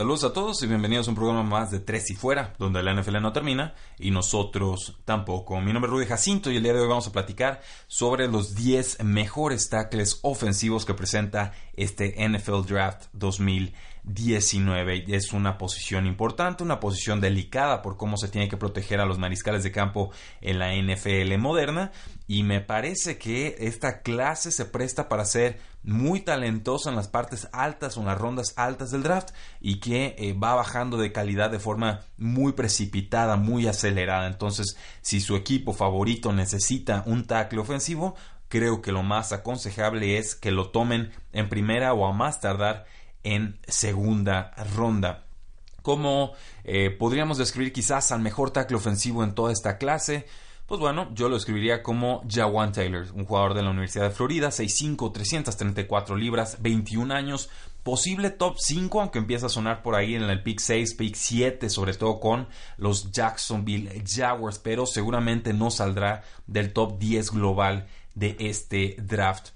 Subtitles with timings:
[0.00, 2.94] Saludos a todos y bienvenidos a un programa más de Tres y Fuera, donde la
[2.94, 5.60] NFL no termina y nosotros tampoco.
[5.60, 8.54] Mi nombre es Rudy Jacinto y el día de hoy vamos a platicar sobre los
[8.54, 13.08] 10 mejores tackles ofensivos que presenta este NFL Draft
[14.14, 15.04] 2019.
[15.08, 19.18] Es una posición importante, una posición delicada por cómo se tiene que proteger a los
[19.18, 20.10] mariscales de campo
[20.40, 21.92] en la NFL moderna
[22.26, 27.48] y me parece que esta clase se presta para ser muy talentosa en las partes
[27.52, 31.50] altas o en las rondas altas del draft y que eh, va bajando de calidad
[31.50, 34.26] de forma muy precipitada, muy acelerada.
[34.26, 38.14] Entonces, si su equipo favorito necesita un tackle ofensivo,
[38.48, 42.84] creo que lo más aconsejable es que lo tomen en primera o a más tardar
[43.24, 45.24] en segunda ronda.
[45.82, 46.32] Como
[46.64, 50.26] eh, podríamos describir quizás al mejor tackle ofensivo en toda esta clase?
[50.70, 54.50] Pues bueno, yo lo escribiría como Jawan Taylor, un jugador de la Universidad de Florida,
[54.50, 57.50] 6'5, 334 libras, 21 años,
[57.82, 61.68] posible top 5, aunque empieza a sonar por ahí en el pick 6, pick 7,
[61.70, 68.36] sobre todo con los Jacksonville Jaguars, pero seguramente no saldrá del top 10 global de
[68.38, 69.48] este draft.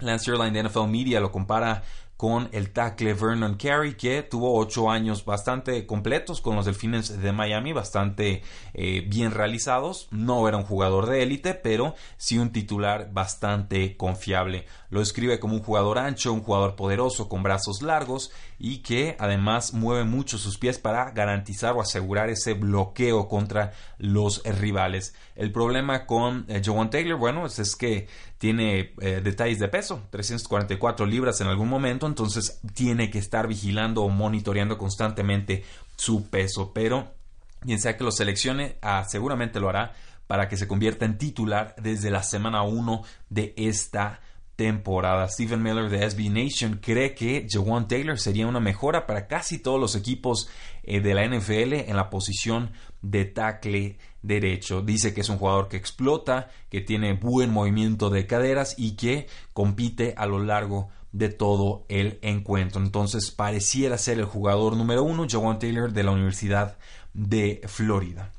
[0.00, 1.84] Lance Erline de NFL Media lo compara
[2.18, 7.30] con el tackle Vernon Carey, que tuvo ocho años bastante completos con los Delfines de
[7.30, 8.42] Miami, bastante
[8.74, 10.08] eh, bien realizados.
[10.10, 14.66] No era un jugador de élite, pero sí un titular bastante confiable.
[14.90, 19.72] Lo escribe como un jugador ancho, un jugador poderoso con brazos largos y que además
[19.72, 25.14] mueve mucho sus pies para garantizar o asegurar ese bloqueo contra los rivales.
[25.36, 26.60] El problema con eh,
[26.90, 28.08] Taylor, bueno, es, que
[28.38, 34.02] tiene eh, detalles de peso, 344 libras en algún momento, entonces tiene que estar vigilando
[34.02, 35.64] o monitoreando constantemente
[35.96, 37.12] su peso, pero
[37.60, 39.94] quien sea que lo seleccione, ah, seguramente lo hará
[40.26, 44.20] para que se convierta en titular desde la semana 1 de esta
[44.58, 45.28] temporada.
[45.28, 49.78] Stephen Miller de SB Nation cree que Jawan Taylor sería una mejora para casi todos
[49.78, 50.50] los equipos
[50.82, 54.82] eh, de la NFL en la posición de tackle derecho.
[54.82, 59.28] Dice que es un jugador que explota, que tiene buen movimiento de caderas y que
[59.52, 62.82] compite a lo largo de todo el encuentro.
[62.82, 66.78] Entonces pareciera ser el jugador número uno, Jawan Taylor de la Universidad
[67.14, 68.32] de Florida.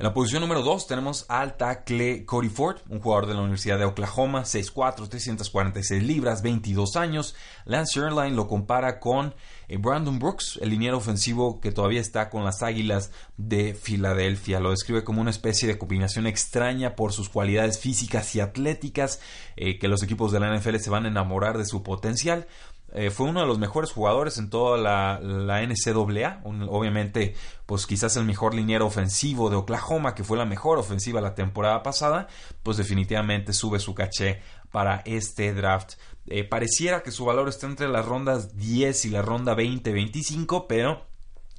[0.00, 3.78] En la posición número 2 tenemos al tackle Cody Ford, un jugador de la Universidad
[3.78, 7.34] de Oklahoma, 6'4, 346 libras, 22 años.
[7.66, 9.34] Lance Erline lo compara con
[9.68, 14.58] eh, Brandon Brooks, el liniero ofensivo que todavía está con las Águilas de Filadelfia.
[14.58, 19.20] Lo describe como una especie de combinación extraña por sus cualidades físicas y atléticas,
[19.56, 22.46] eh, que los equipos de la NFL se van a enamorar de su potencial.
[22.92, 25.20] Eh, fue uno de los mejores jugadores en toda la,
[25.62, 26.42] NCAA.
[26.44, 27.34] obviamente,
[27.66, 31.82] pues quizás el mejor liniero ofensivo de Oklahoma, que fue la mejor ofensiva la temporada
[31.82, 32.28] pasada,
[32.62, 35.94] pues definitivamente sube su caché para este draft.
[36.26, 41.09] Eh, pareciera que su valor está entre las rondas 10 y la ronda 20-25, pero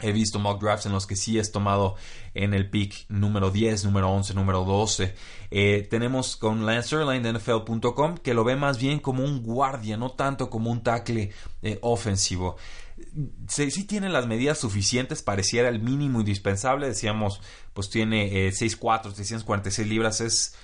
[0.01, 1.95] He visto mock drafts en los que sí es tomado
[2.33, 5.13] en el pick número 10, número 11, número 12.
[5.51, 9.97] Eh, tenemos con Lance Erline de NFL.com que lo ve más bien como un guardia,
[9.97, 12.57] no tanto como un tackle eh, ofensivo.
[13.47, 16.87] Sí, tiene las medidas suficientes, pareciera el mínimo indispensable.
[16.87, 17.41] Decíamos,
[17.73, 20.55] pues tiene 6'4, eh, 646 libras, es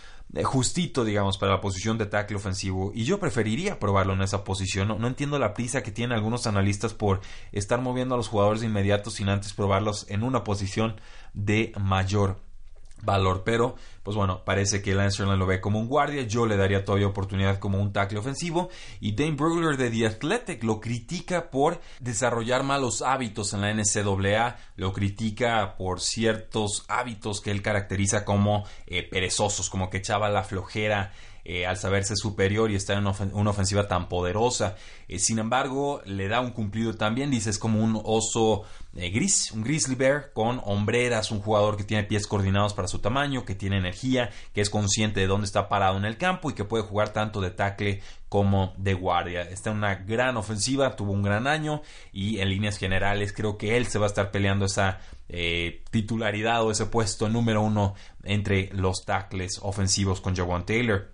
[0.44, 2.92] justito, digamos, para la posición de tackle ofensivo.
[2.94, 4.88] Y yo preferiría probarlo en esa posición.
[4.88, 7.22] No, no, entiendo la prisa que tienen algunos analistas por
[7.52, 11.00] estar moviendo a los jugadores de inmediato sin antes probarlos en una posición
[11.34, 12.40] de mayor
[13.04, 13.44] valor.
[13.44, 16.24] Pero, pues bueno, parece que Lance lo ve como un guardia.
[16.24, 18.70] Yo le daría todavía oportunidad como un tackle ofensivo.
[19.00, 24.58] Y Dane Brugler de The Athletic lo critica por desarrollar malos hábitos en la NCAA.
[24.76, 30.44] Lo critica por ciertos hábitos que él caracteriza como eh, perezosos, como que echaba la
[30.44, 31.12] flojera
[31.50, 34.76] eh, al saberse superior y estar en una ofensiva tan poderosa.
[35.08, 38.64] Eh, sin embargo, le da un cumplido también, dice, es como un oso
[38.98, 43.00] eh, gris, un grizzly bear con hombreras, un jugador que tiene pies coordinados para su
[43.00, 46.54] tamaño, que tiene energía, que es consciente de dónde está parado en el campo y
[46.54, 49.44] que puede jugar tanto de tackle como de guardia.
[49.44, 53.78] Está en una gran ofensiva, tuvo un gran año y en líneas generales creo que
[53.78, 55.00] él se va a estar peleando esa
[55.92, 61.10] titularidad o ese puesto número uno entre los tackles ofensivos con Jawan Taylor.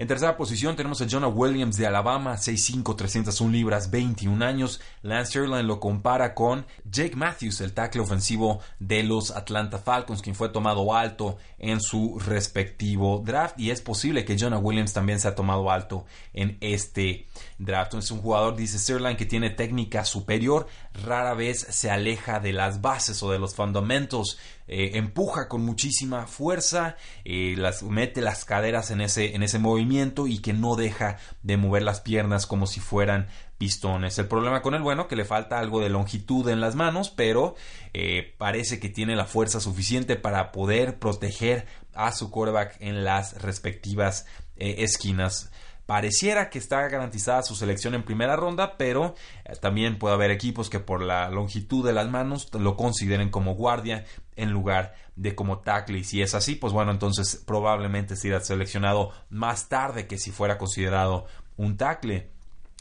[0.00, 4.80] En tercera posición tenemos a Jonah Williams de Alabama, 6'5, 301 libras, 21 años.
[5.02, 10.36] Lance Sterling lo compara con Jake Matthews, el tackle ofensivo de los Atlanta Falcons, quien
[10.36, 13.58] fue tomado alto en su respectivo draft.
[13.58, 17.26] Y es posible que Jonah Williams también sea tomado alto en este
[17.58, 17.94] draft.
[17.94, 20.68] Es un jugador, dice Sterling, que tiene técnica superior,
[21.04, 26.26] rara vez se aleja de las bases o de los fundamentos eh, empuja con muchísima
[26.26, 31.16] fuerza, eh, las, mete las caderas en ese, en ese movimiento y que no deja
[31.42, 34.18] de mover las piernas como si fueran pistones.
[34.18, 37.56] El problema con el bueno que le falta algo de longitud en las manos, pero
[37.94, 43.40] eh, parece que tiene la fuerza suficiente para poder proteger a su quarterback en las
[43.40, 44.26] respectivas
[44.56, 45.50] esquinas.
[45.88, 49.14] Pareciera que está garantizada su selección en primera ronda, pero
[49.46, 53.54] eh, también puede haber equipos que por la longitud de las manos lo consideren como
[53.54, 54.04] guardia
[54.36, 56.00] en lugar de como tackle.
[56.00, 60.58] Y si es así, pues bueno, entonces probablemente será seleccionado más tarde que si fuera
[60.58, 61.24] considerado
[61.56, 62.28] un tackle.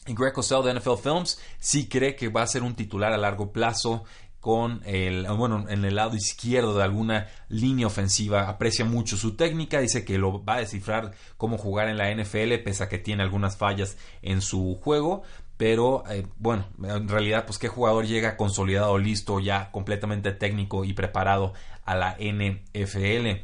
[0.05, 3.17] Y Greg Cosell de NFL Films sí cree que va a ser un titular a
[3.17, 4.03] largo plazo
[4.47, 8.47] con el, bueno, en el lado izquierdo de alguna línea ofensiva.
[8.47, 12.53] Aprecia mucho su técnica, dice que lo va a descifrar cómo jugar en la NFL,
[12.63, 15.23] pese a que tiene algunas fallas en su juego.
[15.57, 20.93] Pero eh, bueno, en realidad, pues qué jugador llega consolidado, listo, ya completamente técnico y
[20.93, 21.51] preparado
[21.83, 23.43] a la NFL.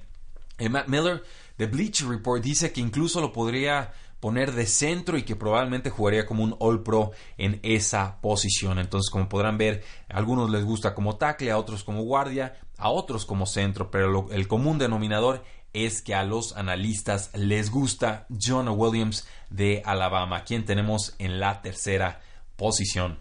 [0.70, 1.22] Matt Miller
[1.58, 3.92] de Bleacher Report dice que incluso lo podría
[4.24, 8.80] poner de centro y que probablemente jugaría como un All Pro en esa posición.
[8.80, 12.88] Entonces, como podrán ver, a algunos les gusta como tackle, a otros como guardia, a
[12.88, 15.44] otros como centro, pero el común denominador
[15.74, 21.62] es que a los analistas les gusta John Williams de Alabama, quien tenemos en la
[21.62, 22.22] tercera
[22.56, 23.20] posición.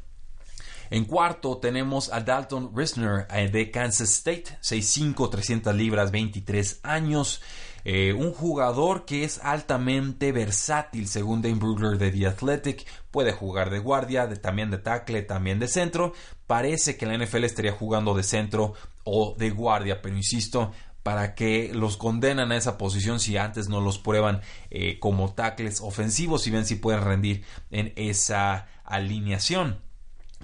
[0.90, 7.42] En cuarto tenemos a Dalton Risner eh, de Kansas State, 6'5, 300 libras, 23 años.
[7.84, 12.86] Eh, un jugador que es altamente versátil, según Dane Brugler de The Athletic.
[13.10, 16.12] Puede jugar de guardia, de, también de tackle, también de centro.
[16.46, 18.74] Parece que la NFL estaría jugando de centro
[19.04, 23.80] o de guardia, pero insisto, para que los condenan a esa posición si antes no
[23.80, 24.40] los prueban
[24.70, 29.80] eh, como tackles ofensivos y ven si pueden rendir en esa alineación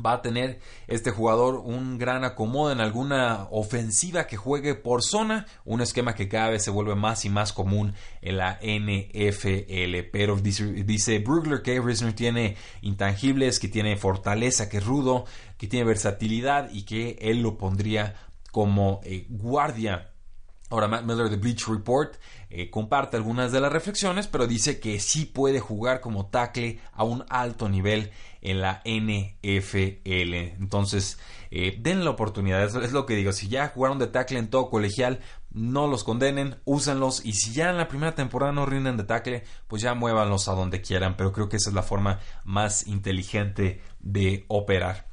[0.04, 5.46] va a tener este jugador un gran acomodo en alguna ofensiva que juegue por zona,
[5.64, 10.08] un esquema que cada vez se vuelve más y más común en la NFL.
[10.12, 15.24] Pero dice, Brugler que Risner tiene intangibles, que tiene fortaleza, que es rudo,
[15.56, 18.14] que tiene versatilidad y que él lo pondría
[18.50, 20.10] como eh, guardia
[20.70, 22.16] Ahora Matt Miller de Bleach Report
[22.50, 27.04] eh, comparte algunas de las reflexiones, pero dice que sí puede jugar como tackle a
[27.04, 28.10] un alto nivel
[28.40, 30.34] en la NFL.
[30.58, 31.18] Entonces,
[31.50, 33.32] eh, den la oportunidad, eso es lo que digo.
[33.32, 37.70] Si ya jugaron de tackle en todo colegial, no los condenen, úsenlos y si ya
[37.70, 41.16] en la primera temporada no rinden de tackle, pues ya muévanlos a donde quieran.
[41.16, 45.07] Pero creo que esa es la forma más inteligente de operar.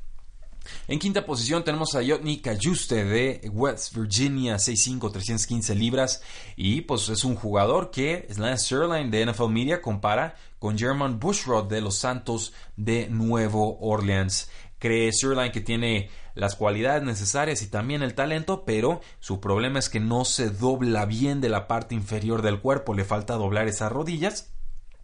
[0.88, 6.22] En quinta posición tenemos a Yotni Cayuste de West Virginia, 6'5, 315 libras.
[6.56, 11.68] Y pues es un jugador que Lance Sterling de NFL Media compara con German Bushrod
[11.68, 14.50] de los Santos de Nuevo Orleans.
[14.80, 19.90] Cree Sterling que tiene las cualidades necesarias y también el talento, pero su problema es
[19.90, 23.92] que no se dobla bien de la parte inferior del cuerpo, le falta doblar esas
[23.92, 24.55] rodillas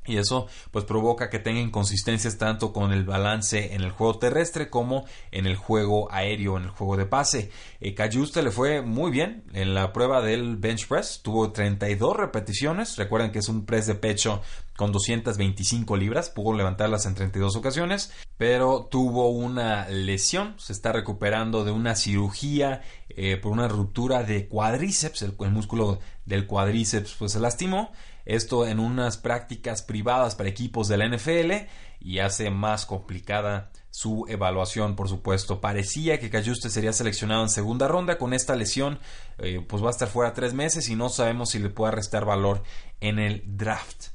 [0.05, 4.69] y eso pues provoca que tenga inconsistencias tanto con el balance en el juego terrestre
[4.69, 7.51] como en el juego aéreo, en el juego de pase.
[7.79, 12.97] Eh, Cayuste le fue muy bien en la prueba del bench press, tuvo 32 repeticiones,
[12.97, 14.41] recuerden que es un press de pecho
[14.75, 21.63] con 225 libras, pudo levantarlas en 32 ocasiones, pero tuvo una lesión, se está recuperando
[21.63, 27.33] de una cirugía eh, por una ruptura de cuadríceps, el, el músculo del cuadríceps pues
[27.33, 27.91] se lastimó
[28.25, 31.67] esto en unas prácticas privadas para equipos de la NFL
[31.99, 35.61] y hace más complicada su evaluación, por supuesto.
[35.61, 38.17] Parecía que Cayuste sería seleccionado en segunda ronda.
[38.17, 38.99] Con esta lesión,
[39.37, 42.25] eh, pues va a estar fuera tres meses y no sabemos si le puede restar
[42.25, 42.63] valor
[43.01, 44.07] en el draft.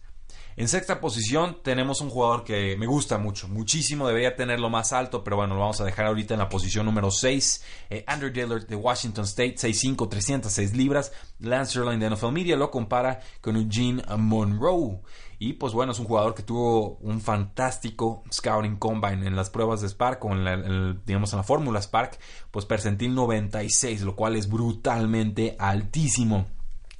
[0.58, 5.22] En sexta posición tenemos un jugador que me gusta mucho, muchísimo, debería tenerlo más alto,
[5.22, 7.62] pero bueno, lo vamos a dejar ahorita en la posición número 6.
[7.90, 11.12] Eh, Andrew Dillard de Washington State, 6'5, 306 libras.
[11.40, 15.02] Lance Sterling de NFL Media lo compara con Eugene Monroe.
[15.38, 19.82] Y pues bueno, es un jugador que tuvo un fantástico scouting combine en las pruebas
[19.82, 22.18] de Spark, o en digamos en la fórmula Spark,
[22.50, 26.46] pues percentil 96, lo cual es brutalmente altísimo.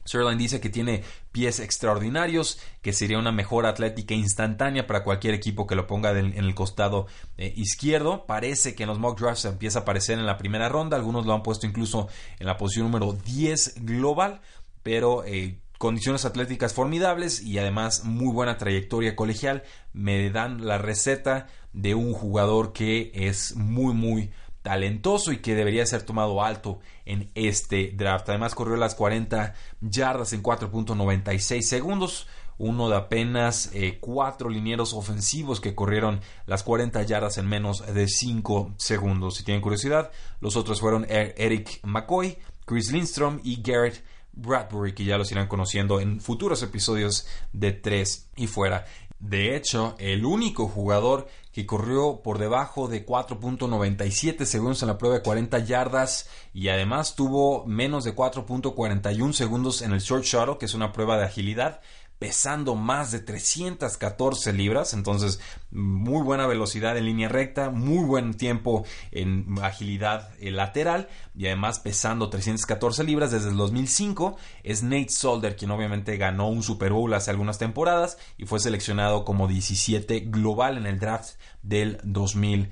[0.07, 5.67] Sterling dice que tiene pies extraordinarios, que sería una mejor atlética instantánea para cualquier equipo
[5.67, 8.27] que lo ponga en el costado eh, izquierdo.
[8.27, 11.35] Parece que en los mock drafts empieza a aparecer en la primera ronda, algunos lo
[11.35, 12.09] han puesto incluso
[12.39, 14.41] en la posición número 10 global,
[14.83, 21.49] pero eh, condiciones atléticas formidables y además muy buena trayectoria colegial me dan la receta
[21.73, 24.31] de un jugador que es muy muy
[24.67, 28.29] talentoso y que debería ser tomado alto en este draft.
[28.29, 32.27] Además corrió las 40 yardas en 4.96 segundos,
[32.59, 38.09] uno de apenas eh, cuatro linieros ofensivos que corrieron las 40 yardas en menos de
[38.09, 39.37] 5 segundos.
[39.37, 45.05] Si tienen curiosidad, los otros fueron er-, Eric McCoy, Chris Lindstrom y Garrett Bradbury, que
[45.05, 48.85] ya los irán conociendo en futuros episodios de 3 y fuera.
[49.19, 55.17] De hecho, el único jugador que corrió por debajo de 4.97 segundos en la prueba
[55.17, 60.67] de 40 yardas y además tuvo menos de 4.41 segundos en el short shuttle, que
[60.67, 61.81] es una prueba de agilidad,
[62.19, 68.85] pesando más de 314 libras, entonces muy buena velocidad en línea recta, muy buen tiempo
[69.13, 75.57] en agilidad eh, lateral y además pesando 314 libras desde el 2005 es Nate Solder
[75.57, 80.79] quien obviamente ganó un Super Bowl hace algunas temporadas y fue seleccionado como 17 global
[80.79, 82.71] en el draft del 2000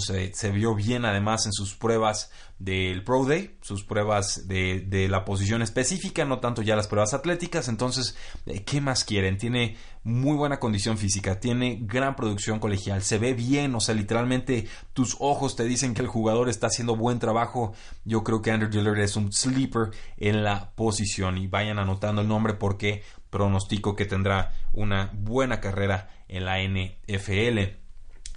[0.00, 5.62] se vio bien además en sus pruebas del Pro Day, sus pruebas de, la posición
[5.62, 7.68] específica, no tanto ya las pruebas atléticas.
[7.68, 8.16] Entonces,
[8.46, 9.38] eh, ¿qué más quieren?
[9.38, 14.66] Tiene muy buena condición física, tiene gran producción colegial, se ve bien, o sea, literalmente
[14.94, 17.72] tus ojos te dicen que el jugador está haciendo buen trabajo.
[18.04, 22.28] Yo creo que Andrew Dillard es un sleeper en la posición y vayan anotando el
[22.28, 27.77] nombre porque pronostico que tendrá una buena carrera en la NFL.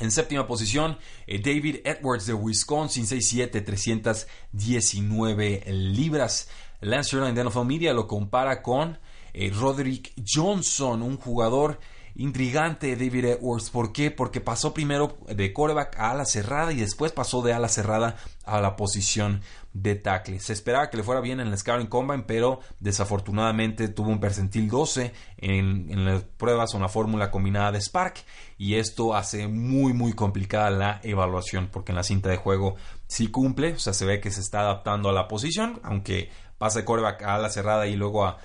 [0.01, 6.50] En séptima posición, eh, David Edwards de Wisconsin, 6'7", 319 libras.
[6.79, 8.98] Lance Erlang de NFL Media lo compara con
[9.31, 11.79] eh, Roderick Johnson, un jugador
[12.15, 13.70] intrigante David Edwards.
[13.70, 14.12] ¿Por qué?
[14.12, 18.60] Porque pasó primero de coreback a ala cerrada y después pasó de ala cerrada a
[18.60, 19.41] la posición
[19.74, 20.39] de tackle.
[20.39, 24.68] Se esperaba que le fuera bien en el Scouting Combine, pero desafortunadamente tuvo un percentil
[24.68, 28.15] 12 en, las pruebas o en la fórmula combinada de Spark
[28.58, 32.75] y esto hace muy muy complicada la evaluación porque en la cinta de juego
[33.08, 36.30] sí cumple, o sea, se ve que se está adaptando a la posición, aunque
[36.62, 38.38] pasa de coreback a la cerrada y luego a,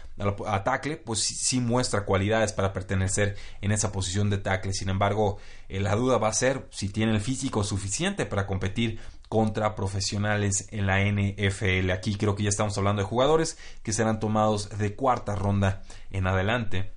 [0.47, 4.73] a, tackle, pues sí, muestra cualidades para pertenecer en esa posición de tackle.
[4.73, 5.37] Sin embargo,
[5.69, 10.67] eh, la duda va a ser si tiene el físico suficiente para competir contra profesionales
[10.71, 11.91] en la NFL.
[11.91, 16.27] Aquí creo que ya estamos hablando de jugadores que serán tomados de cuarta ronda en
[16.27, 16.95] adelante.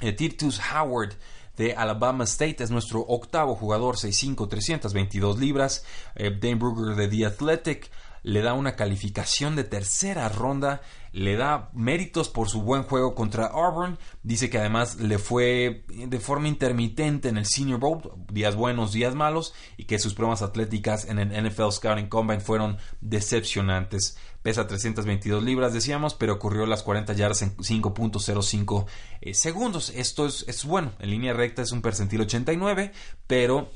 [0.00, 1.12] Eh, Titus Howard
[1.58, 5.84] de Alabama State es nuestro octavo jugador, 6'5, 322 libras.
[6.14, 7.90] Eh, Dane Brugger de The Athletic
[8.24, 10.80] le da una calificación de tercera ronda,
[11.12, 16.18] le da méritos por su buen juego contra Auburn, dice que además le fue de
[16.18, 18.00] forma intermitente en el Senior Bowl,
[18.32, 22.78] días buenos, días malos, y que sus pruebas atléticas en el NFL Scouting Combine fueron
[23.02, 24.16] decepcionantes.
[24.42, 28.86] Pesa 322 libras, decíamos, pero ocurrió las 40 yardas en 5.05
[29.20, 29.90] eh, segundos.
[29.94, 32.92] Esto es, es bueno, en línea recta es un percentil 89,
[33.26, 33.70] pero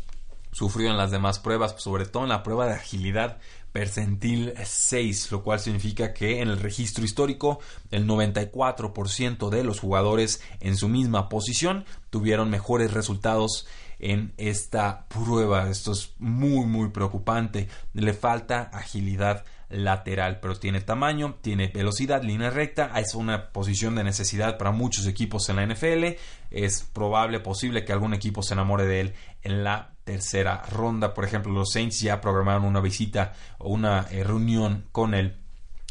[0.53, 3.39] sufrió en las demás pruebas, sobre todo en la prueba de agilidad
[3.73, 10.43] percentil 6, lo cual significa que en el registro histórico el 94% de los jugadores
[10.61, 13.67] en su misma posición tuvieron mejores resultados
[13.99, 15.69] en esta prueba.
[15.69, 17.69] Esto es muy muy preocupante.
[17.93, 24.05] Le falta agilidad lateral, pero tiene tamaño, tiene velocidad, línea recta, es una posición de
[24.05, 26.17] necesidad para muchos equipos en la NFL.
[26.51, 31.13] Es probable, posible que algún equipo se enamore de él en la tercera ronda.
[31.13, 35.37] Por ejemplo, los Saints ya programaron una visita o una eh, reunión con él.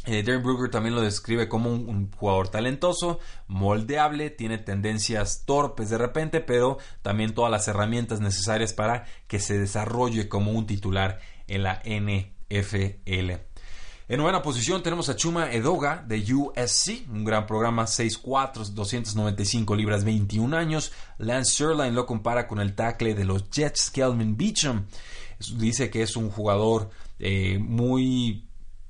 [0.08, 6.00] Eh, Darren Brugger también lo describe como un, jugador talentoso, moldeable, tiene tendencias torpes de
[6.00, 11.62] repente, pero también todas las herramientas necesarias para que se desarrolle como un titular en
[11.62, 13.34] la NFL.
[14.10, 20.06] En novena posición tenemos a Chuma Edoga de USC, un gran programa 6'4, 295 libras,
[20.06, 20.94] 21 años.
[21.18, 24.86] Lance Sherline lo compara con el tackle de los Jets, Kelvin Beecham.
[25.58, 28.48] Dice que es un jugador eh, muy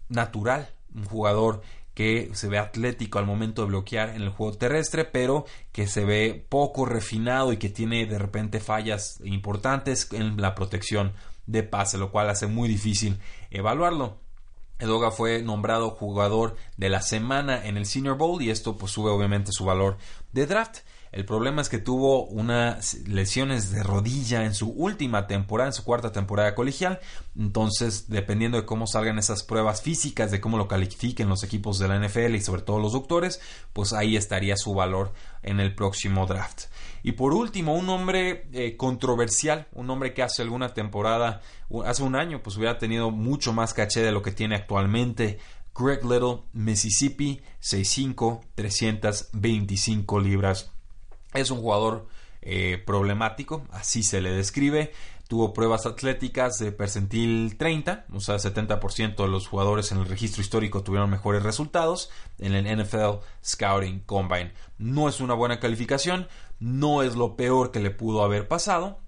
[0.08, 1.64] natural, un jugador
[1.96, 6.06] que se ve atlético al momento de bloquear en el juego terrestre, pero que se
[6.06, 11.14] ve poco refinado y que tiene de repente fallas importantes en la protección
[11.48, 13.18] de pase, lo cual hace muy difícil
[13.50, 14.27] evaluarlo.
[14.80, 19.10] Edoga fue nombrado jugador de la semana en el Senior Bowl y esto pues sube
[19.10, 19.98] obviamente su valor
[20.34, 20.80] de draft.
[21.12, 25.84] El problema es que tuvo unas lesiones de rodilla en su última temporada, en su
[25.84, 27.00] cuarta temporada colegial.
[27.38, 31.88] Entonces, dependiendo de cómo salgan esas pruebas físicas, de cómo lo califiquen los equipos de
[31.88, 33.40] la NFL y sobre todo los doctores,
[33.74, 36.66] pues ahí estaría su valor en el próximo draft.
[37.04, 41.42] Y por último, un hombre eh, controversial, un hombre que hace alguna temporada,
[41.86, 45.40] hace un año, pues hubiera tenido mucho más caché de lo que tiene actualmente.
[45.74, 50.72] Greg Little, Mississippi, 6'5, 325 libras.
[51.38, 52.08] Es un jugador
[52.42, 54.92] eh, problemático, así se le describe.
[55.28, 60.42] Tuvo pruebas atléticas de percentil 30, o sea, 70% de los jugadores en el registro
[60.42, 64.54] histórico tuvieron mejores resultados en el NFL Scouting Combine.
[64.78, 66.30] No es una buena calificación,
[66.60, 69.00] no es lo peor que le pudo haber pasado.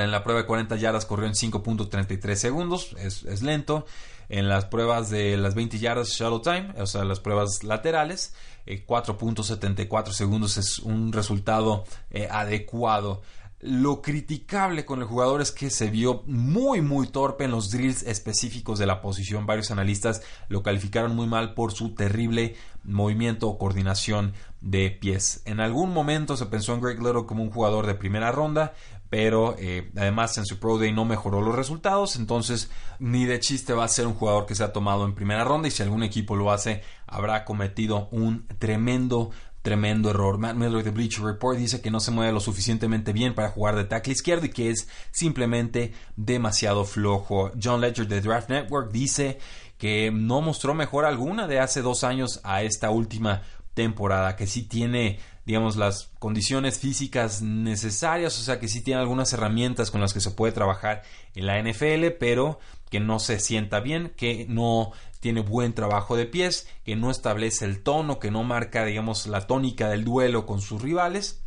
[0.00, 3.86] En la prueba de 40 yardas corrió en 5.33 segundos, es, lento.
[4.28, 8.34] En las pruebas de las 20 yardas shuttle time, o sea, las pruebas laterales,
[8.66, 13.20] 4.74 eh, segundos es un resultado eh, adecuado.
[13.64, 18.02] Lo criticable con el jugador es que se vio muy muy torpe en los drills
[18.02, 19.46] específicos de la posición.
[19.46, 25.42] Varios analistas lo calificaron muy mal por su terrible movimiento o coordinación de pies.
[25.44, 28.74] En algún momento se pensó en Greg Little como un jugador de primera ronda,
[29.12, 33.74] pero eh, además en su Pro Day no mejoró los resultados, entonces ni de chiste
[33.74, 36.02] va a ser un jugador que se ha tomado en primera ronda y si algún
[36.02, 40.38] equipo lo hace habrá cometido un tremendo tremendo error.
[40.38, 43.76] Matt Miller de Bleacher Report dice que no se mueve lo suficientemente bien para jugar
[43.76, 47.50] de tackle izquierdo y que es simplemente demasiado flojo.
[47.62, 49.38] John Ledger de Draft Network dice
[49.76, 53.42] que no mostró mejor alguna de hace dos años a esta última
[53.74, 59.32] temporada, que sí tiene, digamos, las condiciones físicas necesarias, o sea, que sí tiene algunas
[59.32, 61.02] herramientas con las que se puede trabajar
[61.34, 66.26] en la NFL, pero que no se sienta bien, que no tiene buen trabajo de
[66.26, 70.60] pies, que no establece el tono, que no marca, digamos, la tónica del duelo con
[70.60, 71.42] sus rivales.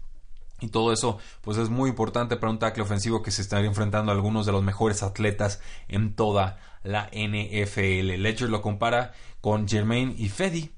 [0.62, 4.12] Y todo eso, pues es muy importante para un tackle ofensivo que se estaría enfrentando
[4.12, 8.16] a algunos de los mejores atletas en toda la NFL.
[8.18, 10.72] Ledger lo compara con Jermaine y Fedi,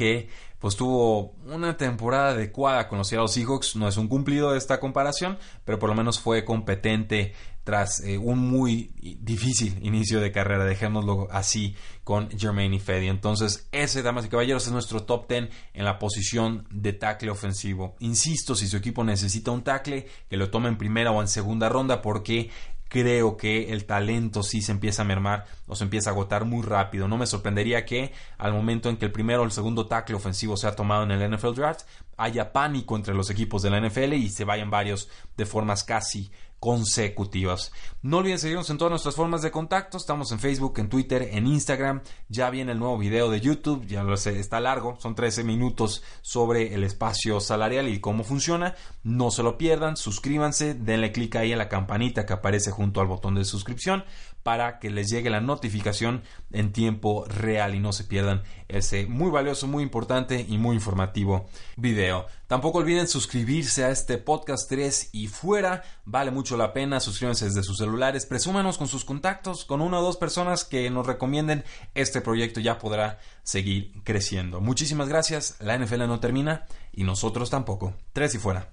[0.00, 3.76] que pues tuvo una temporada adecuada con los Seattle Seahawks.
[3.76, 8.16] No es un cumplido de esta comparación, pero por lo menos fue competente tras eh,
[8.16, 13.08] un muy difícil inicio de carrera, dejémoslo así con Jermaine y Fedi.
[13.08, 17.96] Entonces, ese, damas y caballeros, es nuestro top 10 en la posición de tackle ofensivo.
[17.98, 21.68] Insisto, si su equipo necesita un tackle, que lo tome en primera o en segunda
[21.68, 22.50] ronda, porque
[22.90, 26.62] creo que el talento sí se empieza a mermar o se empieza a agotar muy
[26.62, 27.06] rápido.
[27.06, 30.56] No me sorprendería que al momento en que el primero o el segundo tackle ofensivo
[30.56, 31.82] sea tomado en el NFL Draft,
[32.16, 36.32] haya pánico entre los equipos de la NFL y se vayan varios de formas casi
[36.60, 37.72] consecutivas.
[38.02, 39.96] No olviden seguirnos en todas nuestras formas de contacto.
[39.96, 42.02] Estamos en Facebook, en Twitter, en Instagram.
[42.28, 43.86] Ya viene el nuevo video de YouTube.
[43.86, 44.96] Ya lo sé, está largo.
[45.00, 48.74] Son 13 minutos sobre el espacio salarial y cómo funciona.
[49.02, 49.96] No se lo pierdan.
[49.96, 50.74] Suscríbanse.
[50.74, 54.04] Denle clic ahí en la campanita que aparece junto al botón de suscripción
[54.42, 59.30] para que les llegue la notificación en tiempo real y no se pierdan ese muy
[59.30, 62.26] valioso, muy importante y muy informativo video.
[62.50, 67.62] Tampoco olviden suscribirse a este podcast 3 y fuera, vale mucho la pena, suscríbanse desde
[67.62, 71.62] sus celulares, presúmanos con sus contactos, con una o dos personas que nos recomienden
[71.94, 74.60] este proyecto ya podrá seguir creciendo.
[74.60, 77.94] Muchísimas gracias, la NFL no termina y nosotros tampoco.
[78.12, 78.68] Tres y fuera.